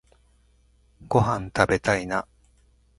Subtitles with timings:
[1.07, 2.27] ごはんたべたいな